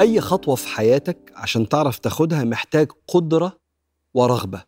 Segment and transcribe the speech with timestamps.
[0.00, 3.58] أي خطوة في حياتك عشان تعرف تاخدها محتاج قدرة
[4.14, 4.62] ورغبة.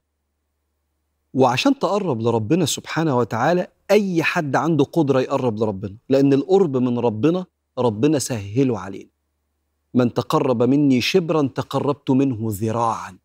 [1.34, 7.46] وعشان تقرب لربنا سبحانه وتعالى أي حد عنده قدرة يقرب لربنا لأن القرب من ربنا
[7.78, 9.10] ربنا سهله علينا.
[9.94, 13.19] من تقرب مني شبرا تقربت منه ذراعا.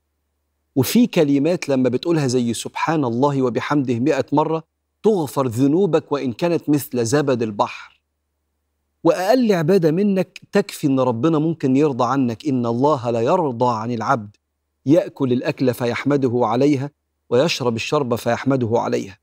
[0.76, 4.64] وفي كلمات لما بتقولها زي سبحان الله وبحمده مئة مرة
[5.04, 7.95] تغفر ذنوبك وإن كانت مثل زبد البحر.
[9.06, 14.36] وأقل عبادة منك تكفي إن ربنا ممكن يرضى عنك إن الله لا يرضى عن العبد.
[14.86, 16.92] يأكل الأكل فيحمده عليها
[17.30, 19.18] ويشرب الشرب فيحمده عليها.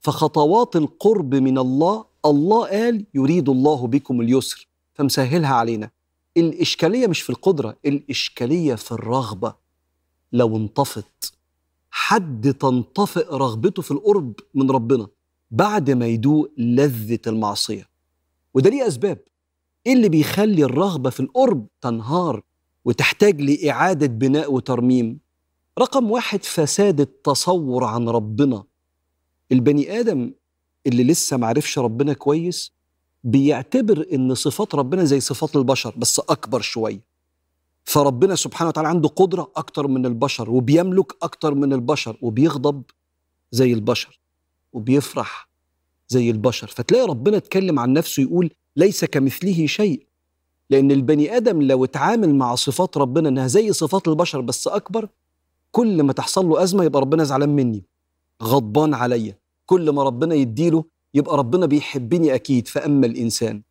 [0.00, 5.90] فخطوات القرب من الله الله قال يريد الله بكم اليسر فمسهلها علينا.
[6.36, 9.54] الإشكالية مش في القدرة الإشكالية في الرغبة.
[10.32, 11.32] لو انطفت
[11.90, 15.06] حد تنطفئ رغبته في القرب من ربنا
[15.50, 17.97] بعد ما يدوق لذة المعصية.
[18.54, 19.18] وده ليه أسباب.
[19.86, 22.42] إيه اللي بيخلي الرغبة في القرب تنهار
[22.84, 25.18] وتحتاج لإعادة بناء وترميم؟
[25.78, 28.64] رقم واحد فساد التصور عن ربنا.
[29.52, 30.32] البني آدم
[30.86, 32.72] اللي لسه معرفش ربنا كويس
[33.24, 37.00] بيعتبر إن صفات ربنا زي صفات البشر بس أكبر شوية.
[37.84, 42.82] فربنا سبحانه وتعالى عنده قدرة أكتر من البشر وبيملك أكتر من البشر وبيغضب
[43.50, 44.20] زي البشر
[44.72, 45.47] وبيفرح
[46.08, 46.66] زي البشر.
[46.66, 50.06] فتلاقي ربنا اتكلم عن نفسه يقول ليس كمثله شيء.
[50.70, 55.08] لأن البني آدم لو اتعامل مع صفات ربنا إنها زي صفات البشر بس أكبر
[55.70, 57.84] كل ما تحصل له أزمة يبقى ربنا زعلان مني
[58.42, 59.38] غضبان عليا.
[59.66, 62.68] كل ما ربنا يديله يبقى ربنا بيحبني أكيد.
[62.68, 63.62] فأما الإنسان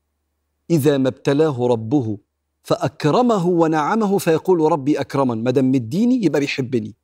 [0.69, 2.17] إذا ما ابتلاه ربه
[2.63, 5.43] فأكرمه ونعمه فيقول ربي أكرمن.
[5.43, 6.95] ما دام مديني يبقى بيحبني.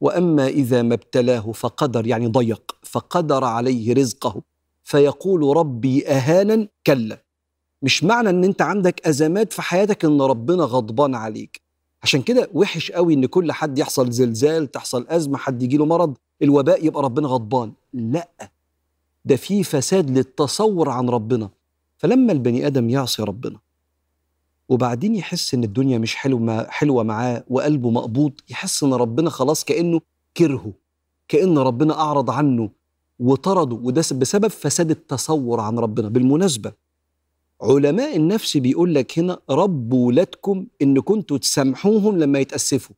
[0.00, 4.42] وأما إذا ما ابتلاه فقدر يعني ضيق فقدر عليه رزقه.
[4.88, 7.22] فيقول ربي أهانا كلا.
[7.82, 11.60] مش معنى إن أنت عندك أزمات في حياتك إن ربنا غضبان عليك.
[12.02, 16.86] عشان كده وحش قوي إن كل حد يحصل زلزال تحصل أزمة حد يجيله مرض الوباء
[16.86, 17.72] يبقى ربنا غضبان.
[17.92, 18.28] لا.
[19.24, 21.50] ده في فساد للتصور عن ربنا.
[21.98, 23.58] فلما البني آدم يعصي ربنا
[24.68, 30.00] وبعدين يحس إن الدنيا مش حلوة حلوة معاه وقلبه مقبوض يحس إن ربنا خلاص كأنه
[30.36, 30.72] كرهه
[31.28, 32.70] كأن ربنا أعرض عنه
[33.18, 36.08] وطرده وده بسبب فساد التصور عن ربنا.
[36.08, 36.72] بالمناسبة
[37.62, 42.96] علماء النفس بيقول لك هنا ربوا ولادكم إن كنتوا تسامحوهم لما يتأسفوا.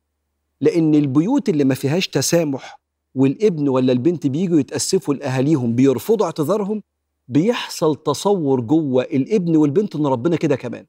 [0.61, 2.81] لأن البيوت اللي ما فيهاش تسامح
[3.15, 6.83] والابن ولا البنت بيجوا يتأسفوا لأهاليهم بيرفضوا اعتذارهم
[7.27, 10.85] بيحصل تصور جوه الابن والبنت إن ربنا كده كمان.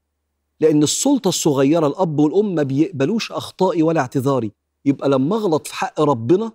[0.61, 4.53] لأن السلطة الصغيرة الأب والأم ما بيقبلوش أخطائي ولا اعتذاري.
[4.85, 6.53] يبقى لما أغلط في حق ربنا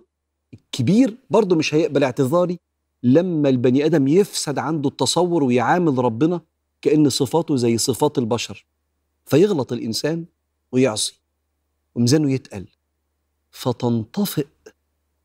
[0.54, 2.58] الكبير برضه مش هيقبل اعتذاري
[3.02, 6.40] لما البني آدم يفسد عنده التصور ويعامل ربنا
[6.82, 8.66] كأن صفاته زي صفات البشر
[9.26, 10.24] فيغلط الإنسان
[10.72, 11.20] ويعصي
[11.94, 12.66] وميزانه يتقل.
[13.50, 14.46] فتنطفئ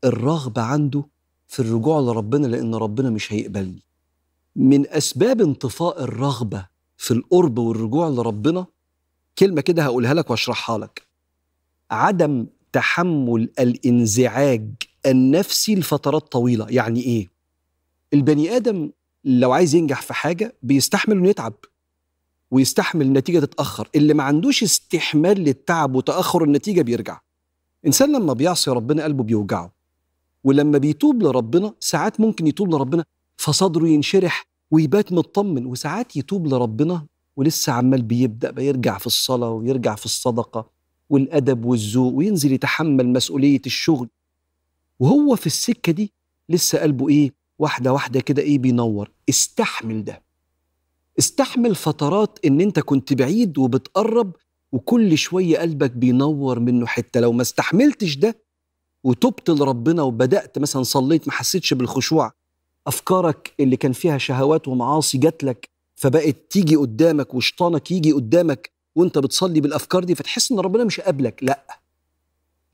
[0.04, 1.04] الرغبة عنده
[1.46, 3.82] في الرجوع لربنا لأن ربنا مش هيقبلني.
[4.56, 8.66] من أسباب انطفاء الرغبة في القرب والرجوع لربنا
[9.38, 11.02] كلمة كده هقولها لك وأشرحها لك.
[11.90, 14.70] عدم تحمل الانزعاج
[15.06, 17.33] النفسي لفترات طويلة يعني إيه؟
[18.14, 18.90] البني آدم
[19.24, 21.54] لو عايز ينجح في حاجة بيستحمل إنه يتعب
[22.50, 23.88] ويستحمل النتيجة تتأخر.
[23.94, 27.20] اللي ما عندوش استحمال للتعب وتأخر النتيجة بيرجع.
[27.86, 29.74] إنسان لما بيعصي ربنا قلبه بيوجعه
[30.44, 33.04] ولما بيتوب لربنا ساعات ممكن يتوب لربنا
[33.36, 40.04] فصدره ينشرح ويبات مطمن وساعات يتوب لربنا ولسه عمال بيبدأ بيرجع في الصلاة ويرجع في
[40.04, 40.70] الصدقة
[41.10, 44.08] والأدب والذوق وينزل يتحمل مسؤولية الشغل.
[45.00, 46.12] وهو في السكة دي
[46.48, 49.10] لسه قلبه إيه؟ واحدة واحدة كده إيه بينور.
[49.28, 50.22] استحمل ده.
[51.18, 54.36] استحمل فترات إن أنت كنت بعيد وبتقرب
[54.72, 57.20] وكل شوية قلبك بينور منه حتة.
[57.20, 58.44] لو ما استحملتش ده
[59.04, 62.32] وتبت لربنا وبدأت مثلا صليت ما حسيتش بالخشوع
[62.86, 69.18] أفكارك اللي كان فيها شهوات ومعاصي جات لك فبقت تيجي قدامك وشيطانك يجي قدامك وأنت
[69.18, 71.42] بتصلي بالأفكار دي فتحس إن ربنا مش قابلك.
[71.44, 71.80] لأ.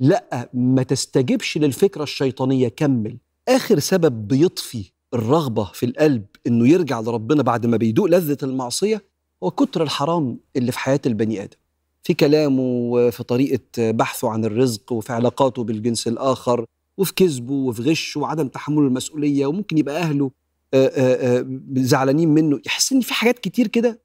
[0.01, 2.69] لأ ما تستجبش للفكرة الشيطانية.
[2.69, 3.19] كمل.
[3.51, 9.05] آخر سبب بيطفي الرغبة في القلب إنه يرجع لربنا بعد ما بيدوق لذة المعصية
[9.43, 11.57] هو كتر الحرام اللي في حياة البني آدم.
[12.03, 16.65] في كلامه وفي طريقة بحثه عن الرزق وفي علاقاته بالجنس الآخر
[16.99, 20.31] وفي كذبه وفي غشه وعدم تحمله المسؤولية وممكن يبقى أهله
[20.75, 22.61] آآ آآ زعلانين منه.
[22.67, 24.01] يحس إن في حاجات كتير كده.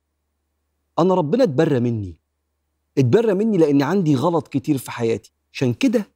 [1.00, 2.19] أنا ربنا اتبرى مني.
[2.98, 5.31] اتبرى مني لأن عندي غلط كتير في حياتي.
[5.53, 6.14] عشان كده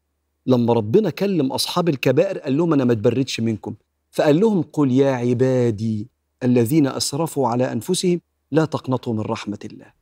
[0.49, 3.75] لما ربنا كلم أصحاب الكبائر قال لهم أنا ما اتبريتش منكم.
[4.11, 6.07] فقال لهم قل يا عبادي
[6.43, 9.93] الذين أسرفوا على أنفسهم لا تقنطوا من رحمة الله.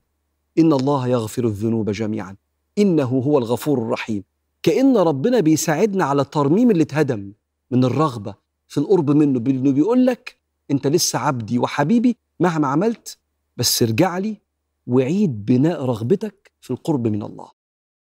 [0.60, 2.36] إن الله يغفر الذنوب جميعا.
[2.78, 4.24] إنه هو الغفور الرحيم.
[4.64, 7.34] كأن ربنا بيساعدنا على ترميم اللي اتهدم
[7.72, 8.36] من الرغبة
[8.68, 9.40] في القرب منه.
[9.40, 10.38] بانه بيقول لك
[10.72, 13.18] أنت لسه عبدي وحبيبي مهما عملت
[13.58, 14.38] بس ارجع لي
[14.88, 17.57] وعيد بناء رغبتك في القرب من الله.